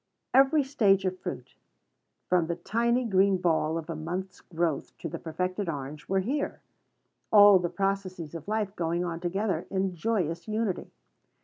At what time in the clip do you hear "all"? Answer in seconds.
7.31-7.59